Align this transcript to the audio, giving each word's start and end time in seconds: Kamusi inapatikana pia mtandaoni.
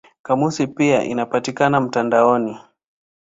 Kamusi 0.23 0.69
inapatikana 1.07 1.77
pia 1.81 1.87
mtandaoni. 1.87 2.57